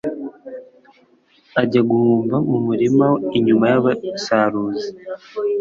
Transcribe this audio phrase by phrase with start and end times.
[1.61, 3.07] ajya guhumba mu murima
[3.37, 4.89] inyuma y'abasaruzi